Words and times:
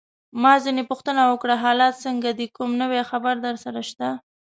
ما 0.41 0.53
ځینې 0.63 0.83
پوښتنه 0.89 1.21
وکړه: 1.25 1.55
حالات 1.63 1.95
څنګه 2.05 2.29
دي؟ 2.37 2.45
کوم 2.55 2.71
نوی 2.81 3.01
خبر 3.09 3.35
درسره 3.45 3.81
شته؟ 3.89 4.09